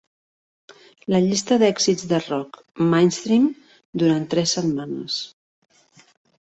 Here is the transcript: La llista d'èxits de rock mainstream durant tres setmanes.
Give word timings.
La 1.15 1.19
llista 1.25 1.57
d'èxits 1.63 2.09
de 2.13 2.21
rock 2.23 2.59
mainstream 2.95 3.47
durant 4.05 4.27
tres 4.35 4.59
setmanes. 4.59 5.21